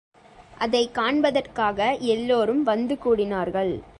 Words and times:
அதைக் 0.57 0.93
காண்பதற்காக 0.93 1.97
எல்லோரும் 1.99 2.63
வந்து 2.63 2.97
கூடினார்கள். 3.05 3.81